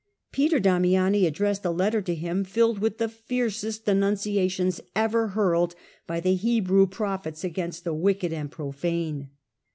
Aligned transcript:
Peter 0.31 0.59
Damiani 0.59 1.27
addressed 1.27 1.63
a 1.63 1.69
letter 1.69 2.01
to 2.01 2.15
him 2.15 2.43
filled 2.43 2.79
with 2.79 2.97
the 2.97 3.07
fiercest 3.07 3.85
denunciations 3.85 4.81
ever 4.95 5.27
hurled 5.27 5.75
by 6.07 6.19
the 6.19 6.33
Hebrew 6.33 6.87
prophets 6.87 7.43
against 7.43 7.83
the 7.83 7.93
wicked 7.93 8.33
and 8.33 8.49
profane. 8.49 9.29